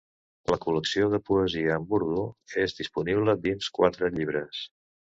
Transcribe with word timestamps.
La 0.51 0.57
col·lecció 0.63 1.09
de 1.11 1.19
poesia 1.27 1.77
en 1.77 1.87
urdú 1.99 2.25
és 2.65 2.77
disponible 2.81 3.39
dins 3.47 3.73
quatre 3.81 4.15
llibres. 4.21 4.69